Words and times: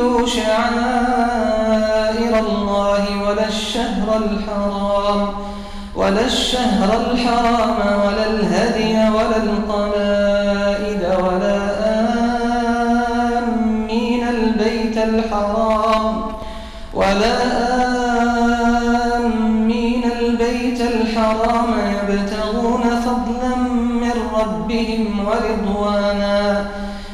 تحلوا 0.00 0.26
شعائر 0.26 1.92
الله 2.38 3.04
ولا 3.28 3.48
الشهر 3.48 4.16
الحرام 4.16 5.28
ولا 5.96 6.24
الشهر 6.26 7.00
الحرام 7.00 7.76
ولا 8.04 8.26
الهدي 8.30 8.94
ولا 9.16 9.36
القلائد 9.36 11.02
ولا 11.24 11.60
آمين 13.38 14.28
البيت 14.28 14.96
الحرام 14.96 16.22
ولا 16.94 17.36
آمين 19.16 20.04
البيت 20.20 20.80
الحرام 20.80 21.70
يبتغون 21.92 22.84
فضلا 23.04 23.56
من 24.02 24.16
ربهم 24.34 25.26
ورضوانا. 25.26 26.79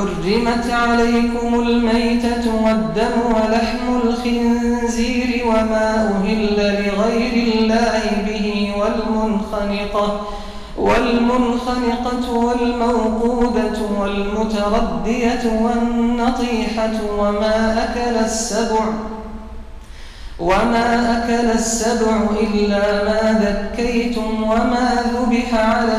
حرمت 0.00 0.70
عليكم 0.70 1.60
الميتة 1.60 2.54
والدم 2.64 3.34
ولحم 3.34 3.96
الخنزير 4.04 5.46
وما 5.46 6.12
أهل 6.24 6.56
لغير 6.56 7.54
الله 7.54 8.02
به 8.26 8.72
والمنخنقة 8.78 10.20
والمنخنقة 10.78 12.32
والموقودة 12.32 13.78
والمتردية 14.00 15.42
والنطيحة 15.62 16.92
وما 17.18 17.84
أكل 17.84 18.16
السبع 18.24 18.84
وما 20.38 21.18
أكل 21.18 21.50
السبع 21.50 22.16
إلا 22.40 23.04
ما 23.04 23.40
ذكيتم 23.44 24.42
وما 24.42 25.04
ذبح 25.14 25.54
على 25.54 25.98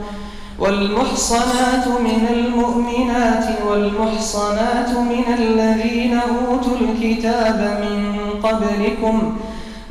والمحصنات 0.61 1.87
من 1.87 2.27
المؤمنات 2.33 3.45
والمحصنات 3.67 4.89
من 4.89 5.23
الذين 5.39 6.13
أوتوا 6.13 6.77
الكتاب 6.81 7.59
من 7.81 7.95
قبلكم 8.43 9.33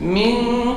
من 0.01 0.35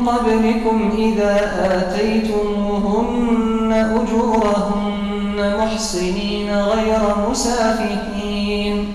قبلكم 0.07 0.91
إذا 0.97 1.35
آتيتموهن 1.77 3.71
أجورهن 3.73 5.37
محصنين 5.59 6.49
غير 6.55 7.01
مسافحين 7.29 8.93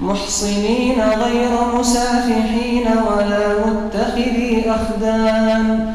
محصنين 0.00 1.00
غير 1.00 1.50
مسافحين 1.74 2.86
ولا 2.86 3.66
متخذي 3.66 4.70
أخدان. 4.70 5.94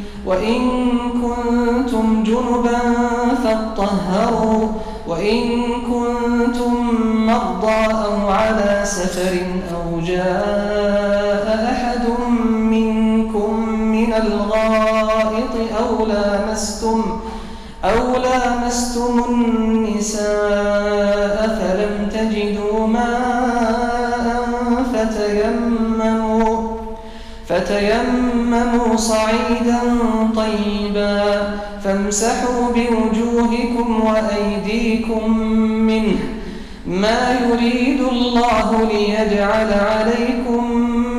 وإن 0.25 0.69
كنتم 1.21 2.23
جنبا 2.23 2.79
فاطهروا 3.43 4.67
وإن 5.07 5.61
كنتم 5.81 6.73
مرضى 7.27 7.85
أو 8.05 8.29
على 8.29 8.81
سفر 8.83 9.37
أو 9.75 9.99
جاء 9.99 11.69
أحد 11.71 12.05
منكم 12.49 13.69
من 13.69 14.13
الغائط 14.13 15.53
أو 15.79 16.05
لامستم 16.05 17.03
أو 17.85 18.17
لامستم 18.17 19.23
النساء 19.29 20.27
فلم 21.61 22.09
تجدوا 22.09 22.87
ماء 22.87 24.47
فتيمموا 24.93 26.57
فتيمموا 27.47 28.30
صعيدا 28.95 29.81
طيبا 30.35 31.41
فامسحوا 31.83 32.67
بوجوهكم 32.75 34.01
وأيديكم 34.01 35.37
منه 35.87 36.17
ما 36.87 37.37
يريد 37.49 38.01
الله 38.01 38.89
ليجعل 38.93 39.73
عليكم 39.73 40.71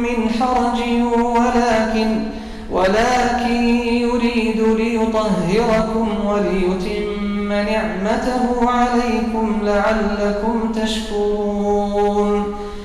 من 0.02 0.30
حرج 0.40 0.80
ولكن 1.14 2.22
ولكن 2.70 3.64
يريد 3.86 4.60
ليطهركم 4.78 6.08
وليتم 6.26 7.48
نعمته 7.48 8.70
عليكم 8.70 9.58
لعلكم 9.62 10.72
تشكرون 10.82 12.54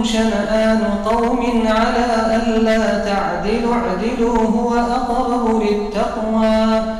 يجرمنكم 0.00 0.04
شنآن 0.04 0.82
قوم 1.04 1.62
على 1.66 2.36
ألا 2.36 3.04
تعدلوا 3.04 3.74
اعدلوا 3.74 4.38
هو 4.38 4.74
أقرب 4.74 5.62
للتقوى. 5.62 6.99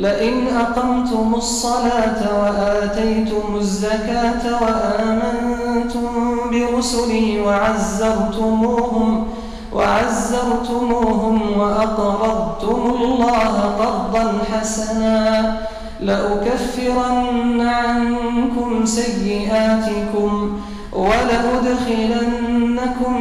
لئن 0.00 0.48
أقمتم 0.56 1.34
الصلاة 1.34 2.40
وآتيتم 2.42 3.56
الزكاة 3.56 4.62
وآمنتم 4.62 6.36
برسلي 6.50 7.40
وعزرتموهم 7.40 9.26
وعزرتموهم 9.72 11.58
وأقرضتم 11.58 12.94
الله 13.02 13.60
قرضا 13.78 14.38
حسنا 14.52 15.56
لأكفرن 16.00 17.60
عنكم 17.60 18.84
سيئاتكم 18.86 20.60
ولأدخلنكم 20.92 22.50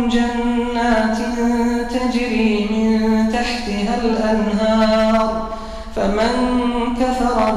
جنات 0.09 1.17
تجري 1.91 2.67
من 2.71 3.29
تحتها 3.33 3.95
الأنهار 4.03 4.68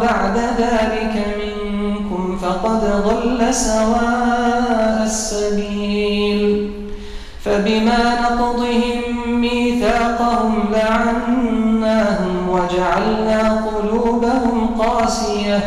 بعد 0.00 0.39
ذلك 0.59 1.15
منكم 1.43 2.37
فقد 2.37 2.81
ضل 3.06 3.55
سواء 3.55 5.03
السبيل. 5.05 6.73
فبما 7.44 8.21
نقضهم 8.23 9.41
ميثاقهم 9.41 10.65
لعناهم 10.73 12.49
وجعلنا 12.49 13.67
قلوبهم 13.67 14.75
قاسية 14.79 15.61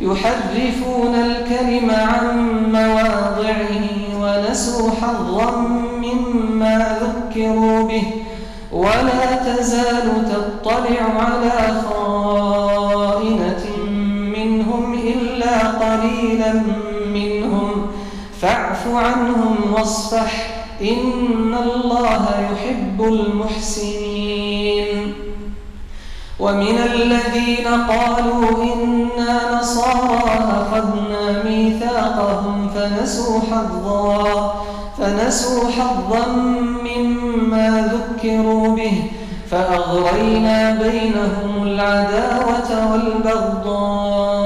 يحرفون 0.00 1.14
الكلم 1.14 1.90
عن 1.90 2.46
مواضعه 2.72 3.84
ونسوا 4.20 4.90
حظا 4.90 5.56
مما 6.02 6.98
ذكروا 7.02 7.88
به 7.88 8.04
ولا 8.72 9.36
تزال 9.46 10.28
تطلع 10.30 11.00
على 11.16 11.80
خائنة 11.88 12.65
قليلا 16.52 17.14
منهم. 17.14 17.86
فاعف 18.40 18.86
عنهم 18.86 19.56
واصفح. 19.72 20.46
إن 20.82 21.54
الله 21.62 22.26
يحب 22.52 23.02
المحسنين. 23.02 25.12
ومن 26.40 26.78
الذين 26.94 27.66
قالوا 27.66 28.64
إنا 28.64 29.60
نصارى 29.60 30.40
أخذنا 30.50 31.44
ميثاقهم 31.44 32.70
فنسوا 32.74 33.40
حظا 33.40 34.54
فنسوا 34.98 35.70
حظا 35.70 36.26
مما 36.84 37.92
ذكروا 37.92 38.76
به. 38.76 39.02
فأغرينا 39.50 40.78
بينهم 40.82 41.62
العداوة 41.62 42.92
والبغضاء. 42.92 44.45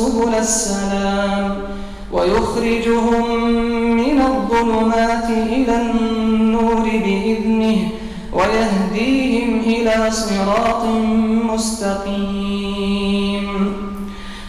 سبل 0.00 0.34
السلام 0.34 1.44
ويخرجهم 2.12 3.24
من 4.00 4.18
الظلمات 4.30 5.28
إلى 5.30 5.74
النور 5.82 6.84
بإذنه 7.04 7.78
ويهديهم 8.32 9.50
إلى 9.60 9.96
صراط 10.10 10.84
مستقيم. 11.52 13.46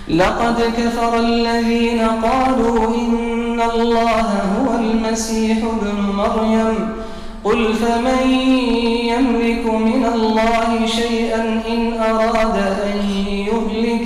لقد 0.07 0.57
كفر 0.77 1.19
الذين 1.19 2.01
قالوا 2.27 2.79
إن 2.95 3.61
الله 3.75 4.27
هو 4.55 4.67
المسيح 4.79 5.57
ابن 5.57 5.87
مريم. 6.21 6.77
قل 7.43 7.73
فمن 7.73 8.23
يملك 9.13 9.65
من 9.65 10.03
الله 10.15 10.69
شيئا 10.85 11.43
إن 11.73 11.81
أراد 12.09 12.57
أن 12.87 12.90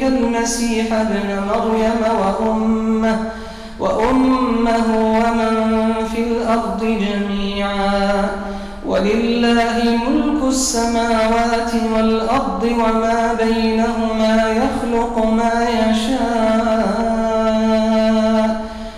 المسيح 0.08 0.94
ابن 0.94 1.40
مريم 1.48 2.02
وأمه 2.22 3.18
وأمه 3.80 4.88
ومن 4.98 5.94
في 6.14 6.20
الأرض 6.24 6.82
جميعا. 6.84 8.30
ولله 8.86 10.00
ملك 10.08 10.44
السماوات 10.48 11.72
والأرض 11.96 12.64
وما 12.64 13.34
بينهما 13.44 14.36
يخلق 14.52 15.26
ما 15.26 15.68
يشاء. 15.90 16.86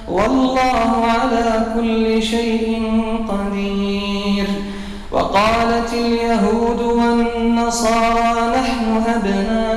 والله 0.08 1.06
على 1.06 1.66
كل 1.76 2.24
شيء 2.24 2.82
قدير. 3.30 4.48
وقالت 5.12 5.94
اليهود 5.94 6.82
والنصارى 6.82 8.32
نحن 8.60 9.04
أبناء 9.16 9.77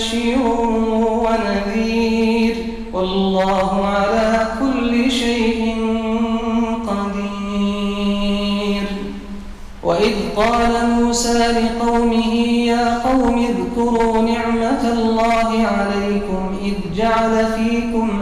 بشير 0.00 0.38
ونذير. 1.24 2.56
والله 2.92 3.86
على 3.86 4.46
كل 4.60 5.10
شيء 5.10 5.76
قدير. 6.88 7.30
وإذ 9.82 10.14
قال 10.36 10.90
موسى 10.90 11.38
لقومه 11.38 12.34
يا 12.72 12.98
قوم 12.98 13.46
اذكروا 13.50 14.22
نعمة 14.22 14.92
الله 14.92 15.66
عليكم 15.66 16.56
إذ 16.64 16.74
جعل 16.96 17.46
فيكم 17.46 18.19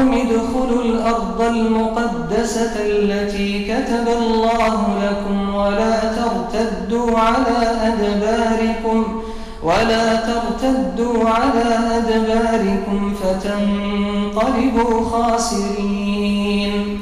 قوم 0.00 0.12
ادخلوا 0.12 0.82
الأرض 0.82 1.40
المقدسة 1.42 2.72
التي 2.76 3.64
كتب 3.64 4.08
الله 4.08 4.98
لكم 5.04 5.54
ولا 5.54 6.00
ترتدوا 6.00 7.18
على 7.18 7.58
أدباركم 7.82 9.22
ولا 9.62 10.16
ترتدوا 10.16 11.28
على 11.28 11.78
أدباركم 11.96 13.14
فتنقلبوا 13.22 15.04
خاسرين. 15.10 17.00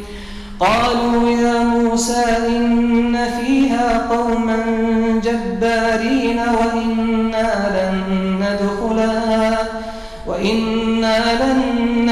قالوا 0.60 1.30
يا 1.30 1.58
موسى 1.64 2.24
إن 2.46 3.16
فيها 3.40 4.06
قوما 4.10 4.56
جبارين 5.24 6.38
وإنا 6.38 7.50
لن 7.74 7.96
ندخلها 8.40 9.58
وإنا 10.26 10.77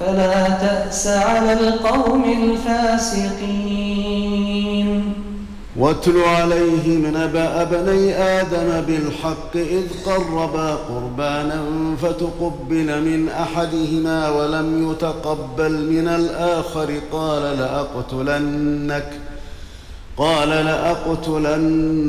فلا 0.00 0.48
تأس 0.48 1.06
على 1.06 1.52
القوم 1.52 2.24
الفاسقين. 2.42 3.68
واتل 5.76 6.20
عليهم 6.20 7.06
نبأ 7.06 7.64
بني 7.64 8.14
آدم 8.14 8.80
بالحق 8.80 9.56
إذ 9.56 9.82
قربا 10.06 10.74
قربانا 10.74 11.60
فتقبل 12.02 13.02
من 13.02 13.28
أحدهما 13.28 14.30
ولم 14.30 14.90
يتقبل 14.90 15.72
من 15.72 16.08
الآخر. 16.08 16.94
قال 17.12 17.42
لأقتلنك 17.42 19.12
قال 20.16 20.48
لأقتلنك 20.48 22.02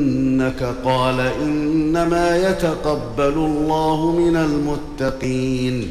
قال 0.84 1.20
إنما 1.20 2.36
يتقبل 2.36 3.34
الله 3.34 4.12
من 4.12 4.36
المتقين. 4.36 5.90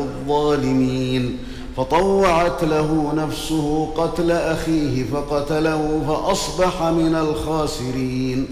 فطوعت 1.77 2.63
له 2.63 3.13
نفسه 3.15 3.89
قتل 3.97 4.31
أخيه 4.31 5.03
فقتله 5.13 6.01
فأصبح 6.07 6.83
من 6.83 7.15
الخاسرين. 7.15 8.47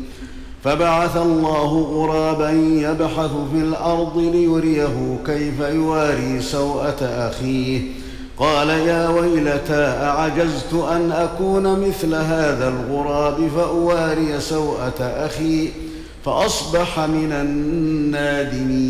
فبعث 0.63 1.17
الله 1.17 1.81
غرابا 1.81 2.51
يبحث 2.51 3.31
في 3.51 3.57
الأرض 3.57 4.17
ليريه 4.17 5.17
كيف 5.25 5.59
يواري 5.59 6.41
سوءة 6.41 6.97
أخيه. 7.01 7.81
قال 8.38 8.69
يا 8.69 9.09
ويلتى 9.09 9.83
أعجزت 10.01 10.73
أن 10.73 11.11
أكون 11.11 11.88
مثل 11.88 12.15
هذا 12.15 12.67
الغراب 12.69 13.47
فأواري 13.55 14.39
سوءة 14.39 15.01
أخي 15.01 15.69
فأصبح 16.25 16.99
من 16.99 17.31
النادمين. 18.11 18.89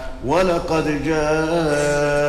ولقد 0.25 1.03
جاءتهم 1.05 2.19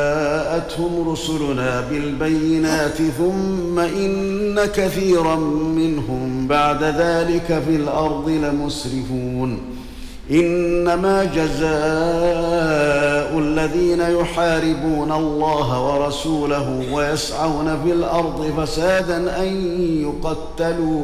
رسلنا 1.11 1.81
بالبينات 1.89 2.97
ثم 3.17 3.79
إن 3.79 4.65
كثيرا 4.65 5.35
منهم 5.75 6.47
بعد 6.47 6.83
ذلك 6.83 7.61
في 7.67 7.75
الأرض 7.75 8.29
لمسرفون. 8.29 9.59
إنما 10.31 11.23
جزاء 11.23 11.73
الذين 13.39 14.01
يحاربون 14.01 15.11
الله 15.11 15.81
ورسوله 15.81 16.93
ويسعون 16.93 17.79
في 17.83 17.91
الأرض 17.91 18.53
فسادا 18.57 19.41
أن 19.41 19.47
يقتلوا 20.01 21.03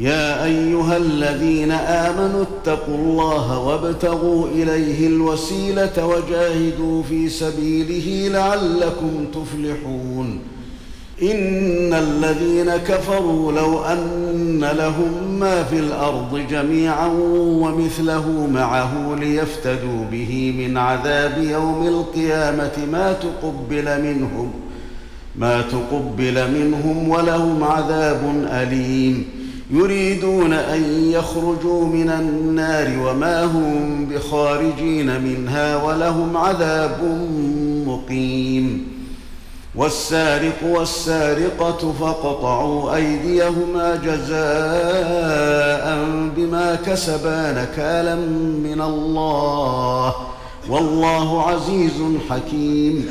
يا 0.00 0.44
أيها 0.44 0.96
الذين 0.96 1.70
آمنوا 1.72 2.42
اتقوا 2.42 2.94
الله 2.94 3.58
وابتغوا 3.58 4.48
إليه 4.48 5.06
الوسيلة 5.06 6.06
وجاهدوا 6.06 7.02
في 7.02 7.28
سبيله 7.28 8.38
لعلكم 8.38 9.26
تفلحون. 9.34 10.40
إن 11.22 11.94
الذين 11.94 12.76
كفروا 12.76 13.52
لو 13.52 13.84
أن 13.84 14.64
لهم 14.72 15.38
ما 15.40 15.64
في 15.64 15.78
الأرض 15.78 16.46
جميعا 16.50 17.06
ومثله 17.36 18.48
معه 18.54 19.16
ليفتدوا 19.20 20.04
به 20.12 20.54
من 20.58 20.76
عذاب 20.76 21.42
يوم 21.42 21.86
القيامة 21.86 22.86
ما 22.92 23.12
تقبل 23.12 24.02
منهم 24.02 24.50
ما 25.36 25.62
تقبل 25.62 26.50
منهم 26.50 27.08
ولهم 27.08 27.64
عذاب 27.64 28.46
أليم. 28.46 29.39
يريدون 29.72 30.52
أن 30.52 31.10
يخرجوا 31.10 31.86
من 31.86 32.10
النار 32.10 33.08
وما 33.08 33.44
هم 33.44 34.06
بخارجين 34.06 35.20
منها 35.20 35.84
ولهم 35.84 36.36
عذاب 36.36 37.28
مقيم. 37.86 38.90
والسارق 39.74 40.62
والسارقة 40.62 41.92
فاقطعوا 42.00 42.96
أيديهما 42.96 44.00
جزاء 44.04 46.04
بما 46.36 46.78
كسبا 46.86 47.52
نكالا 47.52 48.14
من 48.64 48.80
الله. 48.80 50.14
والله 50.68 51.42
عزيز 51.42 52.02
حكيم. 52.30 53.10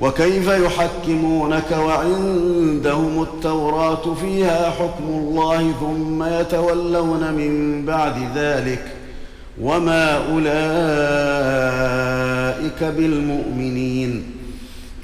وكيف 0.00 0.48
يحكمونك 0.48 1.70
وعندهم 1.72 3.22
التوراة 3.22 4.14
فيها 4.14 4.70
حكم 4.70 5.04
الله 5.08 5.72
ثم 5.80 6.22
يتولون 6.22 7.32
من 7.32 7.84
بعد 7.86 8.14
ذلك 8.34 8.84
وما 9.60 10.16
أولئك 10.16 10.52
بالمؤمنين 12.84 14.24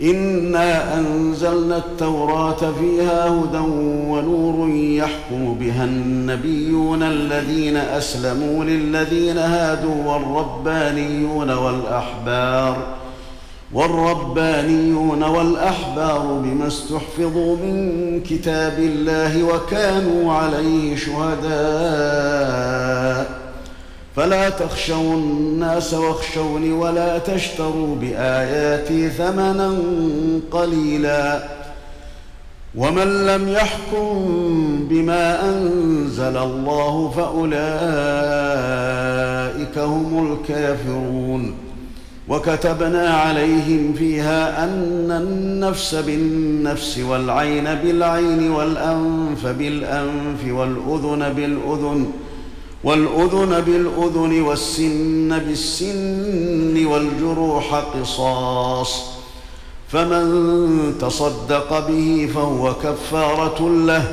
إنا 0.03 0.99
أنزلنا 0.99 1.77
التوراة 1.77 2.73
فيها 2.81 3.29
هدى 3.29 3.59
ونور 4.09 4.69
يحكم 4.71 5.55
بها 5.61 5.85
النبيون 5.85 7.03
الذين 7.03 7.77
أسلموا 7.77 8.65
للذين 8.65 9.39
هادوا 9.39 10.05
والربانيون 10.05 11.51
والأحبار 11.51 12.98
والربانيون 13.73 15.23
والأحبار 15.23 16.41
بما 16.45 16.67
استحفظوا 16.67 17.57
من 17.57 18.21
كتاب 18.21 18.79
الله 18.79 19.43
وكانوا 19.45 20.33
عليه 20.33 20.97
شهداء. 20.97 21.49
فلا 24.17 24.49
تخشوا 24.49 25.15
الناس 25.15 25.95
واخشوني 25.95 26.73
ولا 26.73 27.19
تشتروا 27.19 27.97
بآياتي 27.97 29.11
ثمنا 29.11 29.79
قليلا. 30.51 31.45
ومن 32.75 33.27
لم 33.27 33.49
يحكم 33.49 34.29
بما 34.91 35.45
أنزل 35.49 36.37
الله 36.37 37.11
فأولئك 37.17 37.59
هم 39.79 40.33
الكافرون. 40.33 41.68
وكتبنا 42.29 43.09
عليهم 43.09 43.93
فيها 43.99 44.65
أن 44.65 45.11
النفس 45.11 45.95
بالنفس 45.95 46.99
والعين 46.99 47.65
بالعين 47.65 48.51
والأنف 48.51 49.47
بالأنف 49.47 50.45
والأذن 50.51 51.33
بالأذن 51.37 52.11
والأذن 52.85 53.61
بالأذن 53.61 54.41
والسن 54.43 55.39
بالسن 55.39 56.87
والجروح 56.87 57.75
قصاص 57.75 59.05
فمن 59.89 60.95
تصدق 61.01 61.89
به 61.89 62.29
فهو 62.35 62.75
كفارة 62.75 63.69
له 63.69 64.13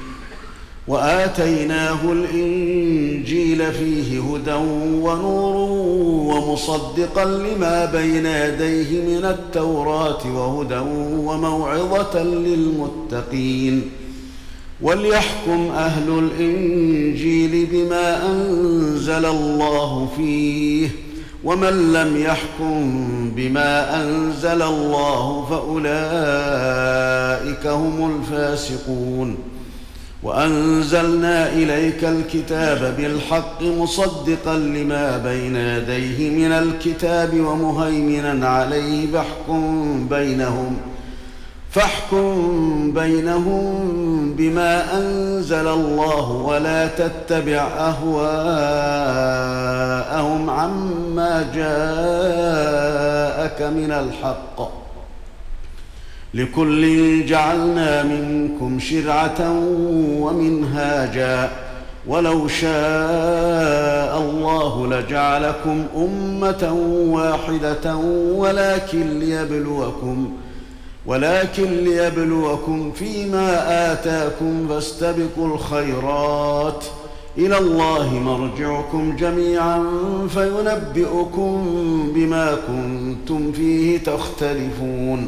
وآتيناه 0.87 2.11
الإنجيل 2.11 3.71
فيه 3.71 4.21
هدى 4.21 4.53
ونور 5.01 5.55
ومصدقا 6.35 7.25
لما 7.25 7.85
بين 7.85 8.25
يديه 8.25 9.01
من 9.01 9.25
التوراة 9.25 10.35
وهدى 10.35 10.79
وموعظة 11.25 12.23
للمتقين 12.23 13.89
وليحكم 14.81 15.71
أهل 15.75 16.19
الإنجيل 16.19 17.67
بما 17.71 18.31
أنزل 18.31 19.25
الله 19.25 20.09
فيه 20.17 20.89
ومن 21.43 21.93
لم 21.93 22.17
يحكم 22.17 23.31
بما 23.35 24.01
أنزل 24.03 24.61
الله 24.61 25.45
فأولئك 25.49 25.87
هم 27.67 28.15
الفاسقون 28.19 29.50
وأنزلنا 30.23 31.49
إليك 31.49 32.03
الكتاب 32.03 32.95
بالحق 32.97 33.61
مصدقا 33.61 34.57
لما 34.57 35.17
بين 35.17 35.55
يديه 35.55 36.29
من 36.29 36.51
الكتاب 36.51 37.33
ومهيمنا 37.33 38.47
عليه 38.47 39.11
فاحكم 39.11 40.07
بينهم 40.09 40.77
ۖ 40.87 40.91
فاحكم 41.71 42.93
بينهم 42.93 44.33
بما 44.37 44.97
أنزل 44.97 45.67
الله 45.67 46.31
ولا 46.31 46.87
تتبع 46.87 47.67
أهواءهم 47.77 48.19
عما 50.49 51.51
جاءك 51.55 53.61
من 53.61 53.91
الحق. 53.91 54.80
لكل 56.33 57.25
جعلنا 57.25 58.03
منكم 58.03 58.79
شرعة 58.79 59.53
ومنهاجا. 60.21 61.49
ولو 62.07 62.47
شاء 62.47 64.21
الله 64.21 64.87
لجعلكم 64.87 65.85
أمة 65.95 66.73
واحدة 67.09 67.95
ولكن 68.35 69.19
ليبلوكم 69.19 70.31
ولكن 71.05 71.71
ليبلوكم 71.71 72.91
فيما 72.91 73.93
آتاكم 73.93 74.67
فاستبقوا 74.69 75.47
الخيرات. 75.53 76.83
إلى 77.37 77.57
الله 77.57 78.13
مرجعكم 78.13 79.15
جميعا 79.15 79.83
فينبئكم 80.29 81.67
بما 82.15 82.57
كنتم 82.67 83.51
فيه 83.51 83.97
تختلفون. 83.97 85.27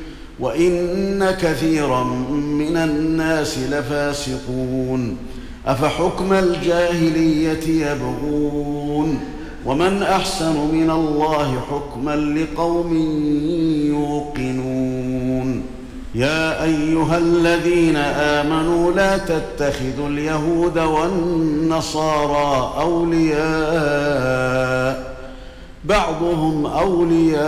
وإن 0.41 1.31
كثيرا 1.41 2.03
من 2.33 2.77
الناس 2.77 3.57
لفاسقون. 3.57 5.17
أفحكم 5.67 6.33
الجاهلية 6.33 7.91
يبغون؟ 7.91 9.19
ومن 9.65 10.03
أحسن 10.03 10.55
من 10.71 10.91
الله 10.91 11.61
حكما 11.71 12.15
لقوم 12.15 12.93
يوقنون. 13.87 15.63
يا 16.15 16.63
أيها 16.63 17.17
الذين 17.17 17.95
آمنوا 17.95 18.91
لا 18.91 19.17
تتخذوا 19.17 20.07
اليهود 20.07 20.77
والنصارى 20.77 22.73
أولياء. 22.79 23.41
بعضهم 25.85 26.65
أولياء 26.65 27.41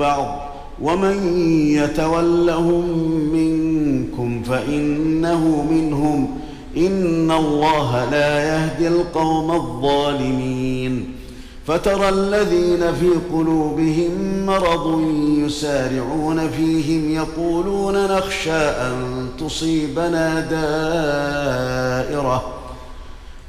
بعض. 0.00 0.47
ومن 0.82 1.38
يتولهم 1.68 2.84
منكم 3.32 4.42
فانه 4.42 5.66
منهم 5.70 6.38
ان 6.76 7.30
الله 7.30 8.10
لا 8.10 8.38
يهدي 8.44 8.88
القوم 8.88 9.50
الظالمين 9.50 11.14
فترى 11.66 12.08
الذين 12.08 12.94
في 12.94 13.10
قلوبهم 13.32 14.46
مرض 14.46 15.00
يسارعون 15.38 16.48
فيهم 16.50 17.14
يقولون 17.14 18.06
نخشى 18.06 18.50
ان 18.52 19.26
تصيبنا 19.40 20.40
دائره 20.40 21.78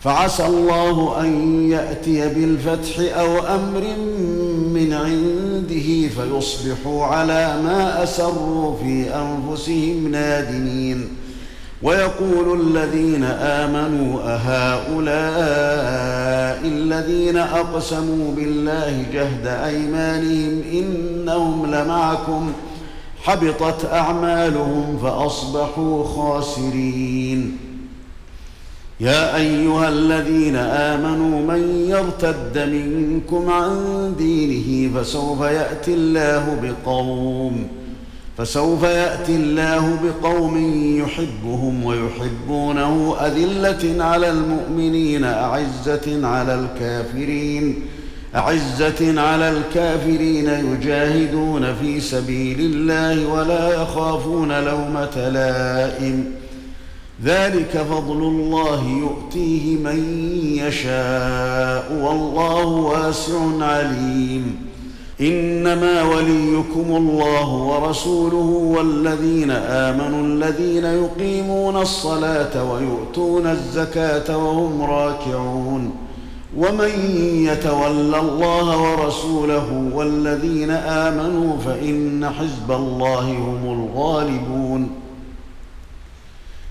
فعسى 0.01 0.45
الله 0.45 1.21
ان 1.21 1.61
ياتي 1.71 2.27
بالفتح 2.27 2.99
أو 3.19 3.39
أمر 3.39 3.83
عنده 4.99 6.07
فيصبحوا 6.07 7.05
على 7.05 7.61
ما 7.63 8.03
أسروا 8.03 8.77
في 8.77 9.09
أنفسهم 9.15 10.07
نادمين. 10.11 11.07
ويقول 11.83 12.61
الذين 12.61 13.23
آمنوا 13.23 14.19
أهؤلاء 14.23 14.99
الذين 16.65 17.37
أقسموا 17.37 18.31
بالله 18.35 19.05
جهد 19.13 19.47
أيمانهم 19.47 20.61
إنهم 20.71 21.65
لمعكم. 21.65 22.51
حبطت 23.23 23.85
أعمالهم 23.85 24.99
فأصبحوا 25.03 26.03
خاسرين. 26.03 27.68
يا 29.01 29.35
أيها 29.35 29.89
الذين 29.89 30.55
آمنوا 30.55 31.55
من 31.55 31.85
يرتد 31.89 32.69
منكم 32.69 33.49
عن 33.49 34.13
دينه 34.17 34.99
فسوف 34.99 35.41
يأتي 35.41 35.93
الله 35.93 36.57
بقوم 36.63 37.67
فسوف 38.37 38.83
يأتي 38.83 39.35
الله 39.35 39.99
بقوم 40.03 40.57
يحبهم 40.99 41.85
ويحبونه 41.85 43.15
أذلة 43.19 44.03
على 44.03 44.29
المؤمنين 44.29 45.23
أعزة 45.23 46.27
على 46.27 46.55
الكافرين 46.55 47.75
أعزة 48.35 49.21
على 49.21 49.49
الكافرين 49.49 50.47
يجاهدون 50.47 51.75
في 51.75 51.99
سبيل 51.99 52.59
الله 52.59 53.27
ولا 53.27 53.81
يخافون 53.81 54.63
لومة 54.63 55.29
لائم. 55.29 56.25
ذلك 57.23 57.85
فضل 57.91 58.23
الله 58.23 58.83
يؤتيه 58.83 59.75
من 59.75 59.99
يشاء 60.67 62.01
والله 62.03 62.65
واسع 62.65 63.35
عليم. 63.61 64.55
إنما 65.21 66.03
وليكم 66.03 66.85
الله 66.97 67.53
ورسوله 67.53 68.73
والذين 68.77 69.51
آمنوا 69.51 70.23
الذين 70.23 70.85
يقيمون 70.85 71.77
الصلاة 71.77 72.71
ويؤتون 72.71 73.47
الزكاة 73.47 74.37
وهم 74.37 74.81
راكعون. 74.81 75.91
ومن 76.57 76.89
يتول 77.51 78.15
الله 78.15 78.81
ورسوله 78.81 79.89
والذين 79.93 80.71
آمنوا 80.71 81.57
فإن 81.65 82.29
حزب 82.29 82.71
الله 82.71 83.21
هم 83.21 83.89
الغالبون. 83.95 84.89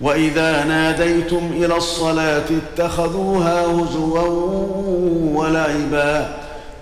وإذا 0.00 0.64
ناديتم 0.64 1.50
إلى 1.56 1.76
الصلاة 1.76 2.44
اتخذوها 2.50 3.66
هزوا 3.66 4.28
ولعبا 5.34 6.28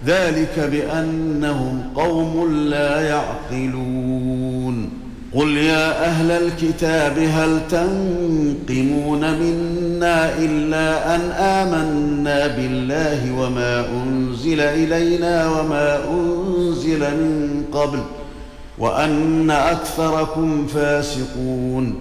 ذلك 0.07 0.59
بأنهم 0.73 1.83
قوم 1.97 2.53
لا 2.53 3.01
يعقلون 3.01 4.91
قل 5.35 5.57
يا 5.57 6.05
أهل 6.05 6.31
الكتاب 6.31 7.19
هل 7.19 7.61
تنقمون 7.71 9.39
منا 9.39 10.39
إلا 10.39 11.15
أن 11.15 11.21
آمنا 11.31 12.47
بالله 12.47 13.33
وما 13.39 13.87
أنزل 13.91 14.61
إلينا 14.61 15.49
وما 15.49 15.99
أنزل 16.11 16.99
من 17.01 17.65
قبل 17.73 17.99
وأن 18.79 19.51
أكثركم 19.51 20.67
فاسقون 20.67 22.01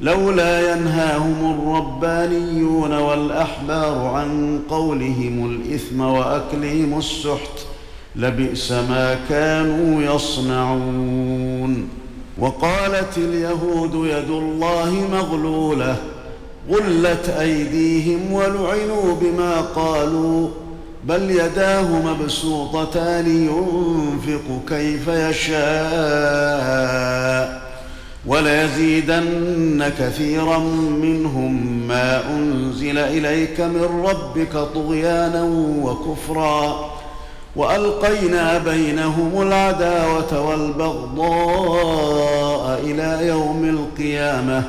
لولا 0.00 0.72
ينهاهم 0.72 1.54
الربانيون 1.54 2.92
والأحبار 2.92 4.06
عن 4.06 4.60
قولهم 4.70 5.50
الإثم 5.50 6.00
وأكلهم 6.00 6.98
السحت 6.98 7.66
لبئس 8.16 8.72
ما 8.72 9.18
كانوا 9.28 10.02
يصنعون. 10.14 11.88
وقالت 12.38 13.18
اليهود 13.18 13.94
يد 13.94 14.30
الله 14.30 15.08
مغلولة 15.12 15.96
غلت 16.70 17.28
أيديهم 17.28 18.32
ولعنوا 18.32 19.14
بما 19.20 19.60
قالوا 19.60 20.48
بل 21.04 21.30
يداه 21.30 21.88
مبسوطتان 22.04 23.26
ينفق 23.26 24.60
كيف 24.68 25.08
يشاء. 25.08 25.60
وليزيدن 28.26 29.92
كثيرا 29.98 30.58
منهم 31.02 31.82
ما 31.88 32.30
أنزل 32.30 32.98
إليك 32.98 33.60
من 33.60 34.04
ربك 34.06 34.52
طغيانا 34.74 35.42
وكفرا 35.82 36.90
وألقينا 37.56 38.58
بينهم 38.58 39.42
العداوة 39.42 40.48
والبغضاء 40.48 42.00
إلى 42.84 43.26
يوم 43.26 43.64
القيامة 43.64 44.62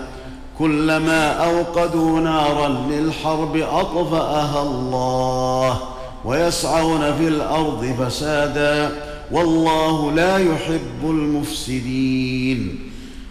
كلما 0.59 1.31
أوقدوا 1.31 2.19
نارا 2.19 2.67
للحرب 2.89 3.57
أطفأها 3.57 4.61
الله 4.63 5.79
ويسعون 6.25 7.13
في 7.17 7.27
الأرض 7.27 7.95
فسادا 7.99 8.91
والله 9.31 10.11
لا 10.11 10.37
يحب 10.37 11.03
المفسدين 11.03 12.90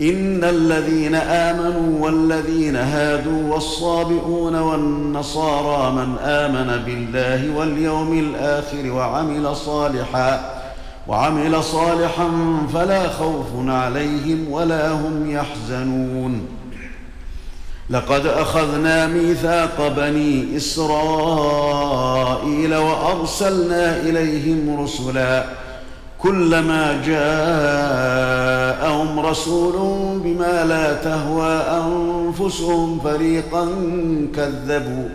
إن 0.00 0.44
الذين 0.44 1.14
آمنوا 1.14 2.06
والذين 2.06 2.76
هادوا 2.76 3.54
والصابئون 3.54 4.54
والنصارى 4.54 5.92
من 5.92 6.18
آمن 6.18 6.82
بالله 6.86 7.56
واليوم 7.56 8.18
الآخر 8.18 8.90
وعمل 8.92 9.56
صالحا 9.56 10.50
وعمل 11.08 11.64
صالحا 11.64 12.30
فلا 12.74 13.08
خوف 13.08 13.46
عليهم 13.68 14.46
ولا 14.50 14.92
هم 14.92 15.30
يحزنون. 15.30 16.46
لقد 17.90 18.26
أخذنا 18.26 19.06
ميثاق 19.06 19.88
بني 19.96 20.56
إسرائيل 20.56 21.94
وأرسلنا 22.74 23.96
إليهم 24.00 24.80
رسلا 24.82 25.44
كلما 26.18 27.02
جاءهم 27.06 29.10
رسول 29.20 29.74
بما 30.24 30.64
لا 30.64 30.94
تهوى 30.94 31.52
أنفسهم 31.52 33.00
فريقا 33.04 33.68
كذبوا 34.36 35.08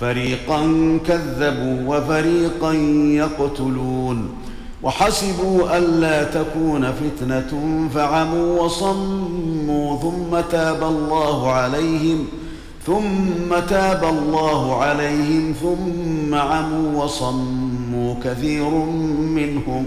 فريقا 0.00 0.60
كذبوا 1.06 1.76
وفريقا 1.86 2.72
يقتلون. 3.22 4.28
وحسبوا 4.82 5.78
الا 5.78 6.24
تكون 6.24 6.92
فتنة 6.92 7.78
فعموا 7.94 8.62
وصموا 8.62 9.98
ثم 9.98 10.40
تاب 10.50 10.82
الله 10.82 11.52
عليهم 11.52 12.26
ثم 12.86 13.58
تاب 13.68 14.04
الله 14.04 14.82
عليهم 14.82 15.54
ثم 15.62 16.34
عموا 16.34 17.04
وصموا 17.04 18.14
كثير 18.24 18.70
منهم. 19.38 19.86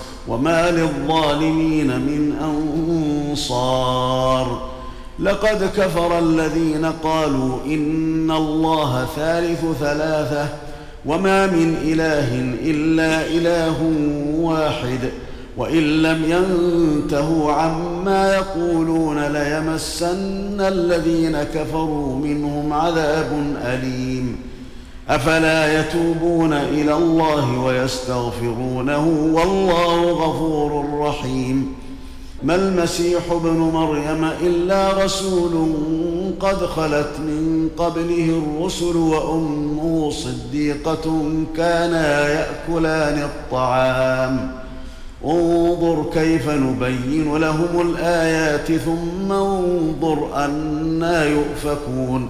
وما 0.31 0.71
للظالمين 0.71 1.87
من 1.87 2.33
أنصار. 3.31 4.71
لقد 5.19 5.69
كفر 5.77 6.19
الذين 6.19 6.85
قالوا 6.85 7.57
إن 7.65 8.31
الله 8.31 9.07
ثالث 9.15 9.65
ثلاثة 9.79 10.47
وما 11.05 11.47
من 11.47 11.77
إله 11.83 12.55
إلا 12.71 13.27
إله 13.27 13.93
واحد 14.41 14.99
وإن 15.57 16.01
لم 16.01 16.23
ينتهوا 16.23 17.51
عما 17.51 18.35
يقولون 18.35 19.19
ليمسن 19.19 20.61
الذين 20.61 21.43
كفروا 21.43 22.15
منهم 22.15 22.73
عذاب 22.73 23.55
أليم. 23.63 24.50
أفلا 25.11 25.79
يتوبون 25.79 26.53
إلى 26.53 26.93
الله 26.93 27.59
ويستغفرونه 27.59 29.07
والله 29.33 30.11
غفور 30.11 30.99
رحيم. 30.99 31.73
ما 32.43 32.55
المسيح 32.55 33.31
ابن 33.31 33.57
مريم 33.73 34.29
إلا 34.41 35.03
رسول 35.05 35.73
قد 36.39 36.65
خلت 36.65 37.19
من 37.19 37.69
قبله 37.77 38.41
الرسل 38.43 38.97
وأمه 38.97 40.11
صديقة 40.11 41.23
كانا 41.57 42.29
يأكلان 42.29 43.21
الطعام. 43.23 44.51
انظر 45.25 46.05
كيف 46.13 46.49
نبين 46.49 47.37
لهم 47.37 47.89
الآيات 47.89 48.71
ثم 48.71 49.31
انظر 49.31 50.45
أنا 50.45 51.25
يؤفكون. 51.25 52.29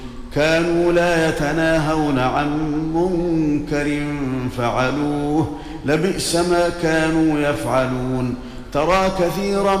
كانوا 0.35 0.91
لا 0.91 1.29
يتناهون 1.29 2.19
عن 2.19 2.49
منكر 2.93 4.03
فعلوه 4.57 5.47
لبئس 5.85 6.35
ما 6.35 6.69
كانوا 6.83 7.39
يفعلون. 7.39 8.35
ترى 8.73 9.11
كثيرا 9.19 9.75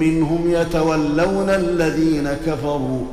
منهم 0.00 0.44
يتولون 0.46 1.48
الذين 1.48 2.28
كفروا 2.46 3.04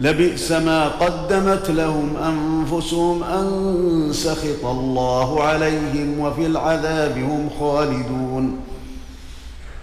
لبئس 0.00 0.52
ما 0.52 0.88
قدمت 0.88 1.70
لهم 1.70 2.16
أنفسهم 2.16 3.22
أن 3.22 4.08
سخط 4.12 4.64
الله 4.64 5.42
عليهم 5.42 6.20
وفي 6.20 6.46
العذاب 6.46 7.18
هم 7.18 7.48
خالدون. 7.60 8.56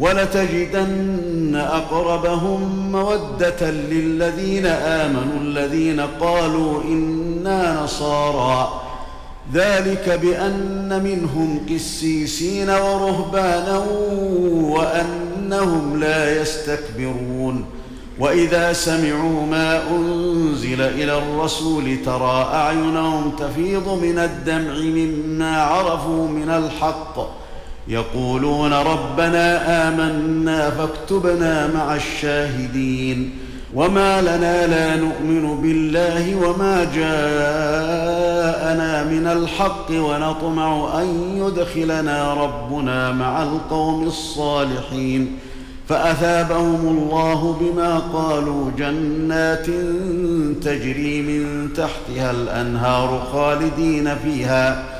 ولتجدن 0.00 1.56
أقربهم 1.56 2.92
مودة 2.92 3.70
للذين 3.70 4.66
آمنوا 4.66 5.40
الذين 5.40 6.00
قالوا 6.00 6.82
إنا 6.82 7.82
نصارى. 7.82 8.82
ذلك 9.54 10.18
بأن 10.22 11.02
منهم 11.04 11.66
قسيسين 11.70 12.70
ورهبانا 12.70 13.84
وأنهم 14.52 16.00
لا 16.00 16.42
يستكبرون. 16.42 17.64
وإذا 18.18 18.72
سمعوا 18.72 19.46
ما 19.46 19.82
أنزل 19.90 20.80
إلى 20.80 21.18
الرسول 21.18 21.96
ترى 22.04 22.48
أعينهم 22.52 23.32
تفيض 23.38 23.88
من 24.02 24.18
الدمع 24.18 24.74
مما 24.74 25.62
عرفوا 25.62 26.28
من 26.28 26.50
الحق. 26.50 27.39
يقولون 27.90 28.72
ربنا 28.72 29.88
آمنا 29.88 30.70
فاكتبنا 30.70 31.70
مع 31.74 31.94
الشاهدين 31.94 33.30
وما 33.74 34.20
لنا 34.20 34.66
لا 34.66 34.96
نؤمن 34.96 35.60
بالله 35.62 36.36
وما 36.36 36.84
جاءنا 36.94 37.44
من 39.04 39.26
الحق 39.26 39.90
ونطمع 39.90 41.00
أن 41.02 41.36
يدخلنا 41.36 42.34
ربنا 42.34 43.12
مع 43.12 43.42
القوم 43.42 44.06
الصالحين 44.06 45.38
فأثابهم 45.88 46.88
الله 46.88 47.56
بما 47.60 47.98
قالوا 47.98 48.70
جنات 48.78 49.66
تجري 50.62 51.22
من 51.22 51.68
تحتها 51.72 52.30
الأنهار 52.30 53.28
خالدين 53.32 54.16
فيها 54.24 54.99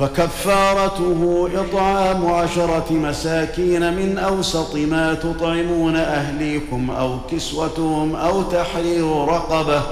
فكفارته 0.00 1.48
إطعام 1.54 2.26
عشرة 2.26 2.92
مساكين 2.92 3.94
من 3.94 4.18
أوسط 4.18 4.76
ما 4.76 5.14
تطعمون 5.14 5.96
أهليكم 5.96 6.90
أو 6.90 7.18
كسوتهم 7.30 8.16
أو 8.16 8.42
تحرير 8.42 9.24
رقبة 9.24 9.82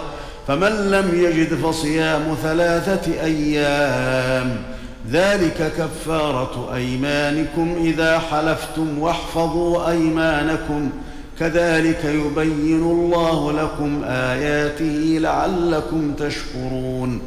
فمن 0.46 0.90
لم 0.90 1.24
يجد 1.24 1.54
فصيام 1.54 2.36
ثلاثة 2.42 3.22
أيام 3.22 4.56
ذلك 5.10 5.72
كفارة 5.78 6.74
أيمانكم 6.74 7.76
إذا 7.84 8.18
حلفتم 8.18 8.98
واحفظوا 8.98 9.90
أيمانكم 9.90 10.90
كذلك 11.38 12.04
يبين 12.04 12.82
الله 12.82 13.52
لكم 13.52 14.04
آياته 14.04 15.18
لعلكم 15.20 16.12
تشكرون. 16.12 17.20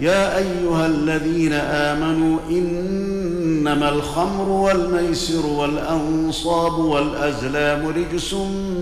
يا 0.00 0.38
أيها 0.38 0.86
الذين 0.86 1.52
آمنوا 1.52 2.38
إنما 2.50 3.88
الخمر 3.88 4.48
والميسر 4.48 5.46
والأنصاب 5.46 6.78
والأزلام 6.78 7.86
رجس 7.86 8.34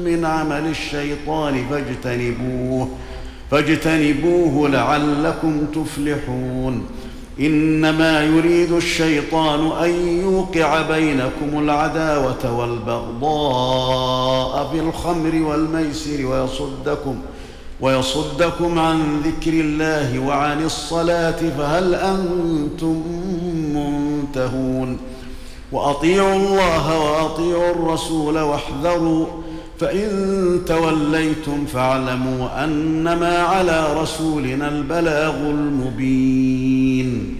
من 0.05 0.25
عمل 0.25 0.67
الشيطان 0.67 1.67
فاجتنبوه 1.71 2.89
فاجتنبوه 3.51 4.69
لعلكم 4.69 5.67
تفلحون. 5.75 6.87
إنما 7.41 8.25
يريد 8.25 8.73
الشيطان 8.73 9.73
أن 9.85 10.09
يوقع 10.09 10.83
بينكم 10.83 11.59
العداوة 11.59 12.59
والبغضاء 12.59 14.69
في 14.73 14.81
الخمر 14.81 15.43
والميسر 15.43 16.27
ويصدكم 16.27 17.17
ويصدكم 17.83 18.79
عن 18.79 19.21
ذكر 19.25 19.53
الله 19.53 20.19
وعن 20.19 20.65
الصلاة 20.65 21.41
فهل 21.59 21.95
أنتم 21.95 23.03
منتهون؟ 23.75 24.99
وأطيعوا 25.73 26.37
الله 26.37 26.99
وأطيعوا 26.99 27.71
الرسول 27.71 28.39
واحذروا 28.39 29.27
فإن 29.79 30.61
توليتم 30.67 31.67
فاعلموا 31.67 32.65
أنما 32.65 33.39
على 33.39 34.03
رسولنا 34.03 34.69
البلاغ 34.69 35.37
المبين. 35.37 37.40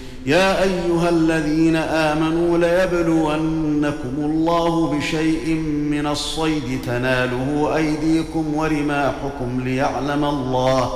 يا 0.25 0.63
أيها 0.63 1.09
الذين 1.09 1.75
آمنوا 1.75 2.57
ليبلونكم 2.57 4.15
الله 4.17 4.97
بشيء 4.97 5.55
من 5.91 6.07
الصيد 6.07 6.81
تناله 6.85 7.75
أيديكم 7.75 8.53
ورماحكم 8.55 9.61
ليعلم 9.65 10.25
الله 10.25 10.91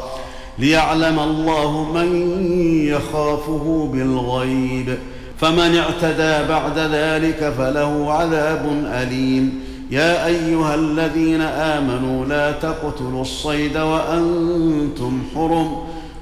ليعلم 0.59 1.19
الله 1.19 1.91
من 1.93 2.38
يخافه 2.88 3.89
بالغيب 3.93 4.97
فمن 5.38 5.78
اعتدى 5.78 6.47
بعد 6.49 6.78
ذلك 6.78 7.53
فله 7.57 8.13
عذاب 8.13 8.86
أليم 8.93 9.59
يا 9.91 10.26
أيها 10.26 10.76
الذين 10.76 11.41
آمنوا 11.41 12.26
لا 12.26 12.51
تقتلوا 12.51 13.21
الصيد 13.21 13.78
وأنتم 13.78 15.23
حرم 15.36 15.94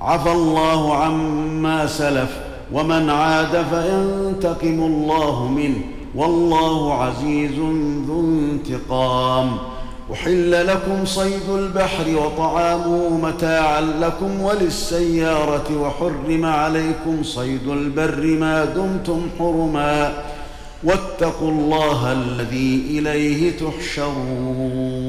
عفى 0.00 0.32
الله 0.32 0.94
عما 0.96 1.86
سلف 1.86 2.38
ومن 2.72 3.10
عاد 3.10 3.64
فينتقم 3.70 4.82
الله 4.82 5.48
منه 5.48 5.80
والله 6.14 6.94
عزيز 6.94 7.58
ذو 8.06 8.20
انتقام. 8.20 9.56
أحل 10.12 10.66
لكم 10.66 11.04
صيد 11.04 11.48
البحر 11.48 12.16
وطعامه 12.16 13.08
متاعا 13.08 13.80
لكم 13.80 14.40
وللسيارة 14.40 15.80
وحرم 15.80 16.44
عليكم 16.44 17.22
صيد 17.22 17.68
البر 17.68 18.26
ما 18.26 18.64
دمتم 18.64 19.20
حرما. 19.38 20.12
واتقوا 20.84 21.50
الله 21.50 22.12
الذي 22.12 22.86
إليه 22.90 23.52
تحشرون. 23.56 25.08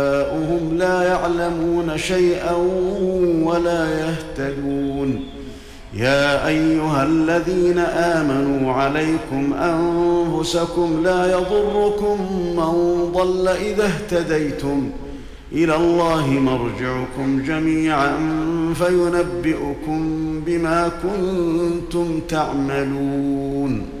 لا 0.81 1.03
يعلمون 1.03 1.97
شيئا 1.97 2.55
ولا 3.43 3.81
يهتدون. 4.01 5.09
يا 5.93 6.47
أيها 6.47 7.03
الذين 7.03 7.79
آمنوا 7.79 8.73
عليكم 8.73 9.53
أنفسكم 9.53 11.01
لا 11.03 11.31
يضركم 11.31 12.17
من 12.55 12.73
ضل 13.13 13.47
إذا 13.47 13.85
اهتديتم. 13.85 14.89
إلى 15.51 15.75
الله 15.75 16.27
مرجعكم 16.27 17.43
جميعا 17.47 18.13
فينبئكم 18.73 20.01
بما 20.45 20.91
كنتم 21.03 22.19
تعملون. 22.29 24.00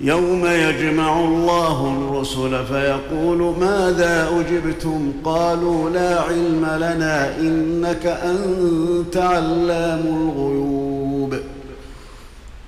يوم 0.00 0.46
يجمع 0.46 1.20
الله 1.20 1.96
الرسل 1.98 2.66
فيقول 2.66 3.54
ماذا 3.60 4.28
أجبتم؟ 4.40 5.12
قالوا 5.24 5.90
لا 5.90 6.20
علم 6.20 6.66
لنا 6.76 7.36
إنك 7.38 8.06
أنت 8.06 9.16
علام 9.16 10.00
الغيوب. 10.06 11.34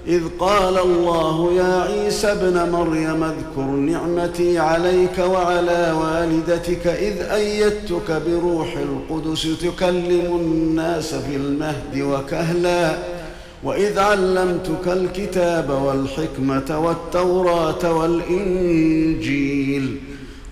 إذ 0.07 0.23
قال 0.39 0.79
الله 0.79 1.53
يا 1.53 1.83
عيسى 1.83 2.33
ابن 2.33 2.71
مريم 2.71 3.25
اذكر 3.25 3.67
نعمتي 3.67 4.59
عليك 4.59 5.19
وعلى 5.19 5.95
والدتك 6.01 6.87
إذ 6.87 7.21
أيدتك 7.21 8.23
بروح 8.27 8.77
القدس 8.77 9.49
تكلم 9.63 10.37
الناس 10.37 11.15
في 11.15 11.37
المهد 11.37 12.01
وكهلا. 12.01 13.16
وإذ 13.65 13.99
علمتك 13.99 14.89
الكتاب 14.89 15.71
والحكمة 15.71 16.81
والتوراة 16.87 17.93
والإنجيل 17.93 19.97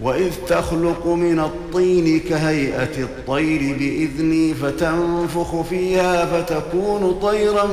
وإذ 0.01 0.33
تخلق 0.49 1.07
من 1.07 1.39
الطين 1.41 2.21
كهيئة 2.21 3.03
الطير 3.03 3.77
بإذني 3.79 4.55
فتنفخ 4.55 5.63
فيها 5.63 6.27
فتكون 6.27 7.19
طيرا 7.23 7.67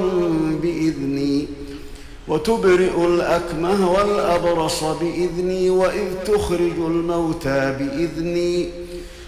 بإذني 0.62 1.48
وتبرئ 2.28 3.06
الأكمه 3.06 3.92
والأبرص 3.92 4.84
بإذني 4.84 5.70
وإذ 5.70 6.08
تخرج 6.26 6.78
الموتى 6.78 7.76
بإذني 7.80 8.70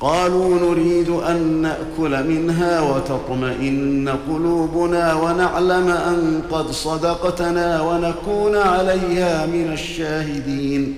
قالوا 0.00 0.58
نريد 0.58 1.08
أن 1.08 1.62
نأكل 1.62 2.28
منها 2.28 2.80
وتطمئن 2.80 4.08
قلوبنا 4.28 5.14
ونعلم 5.14 5.88
أن 5.88 6.42
قد 6.50 6.70
صدقتنا 6.70 7.80
ونكون 7.80 8.56
عليها 8.56 9.46
من 9.46 9.72
الشاهدين. 9.72 10.94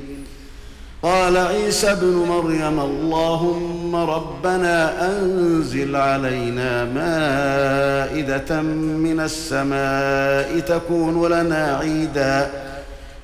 قال 1.03 1.37
عيسى 1.37 1.93
ابن 1.93 2.15
مريم 2.29 2.81
اللهم 2.81 3.97
ربنا 3.97 5.09
أنزل 5.11 5.97
علينا 5.97 6.85
مائدة 6.85 8.63
من 8.63 9.21
السماء 9.21 10.61
تكون 10.61 11.33
لنا 11.33 11.77
عيداً 11.77 12.70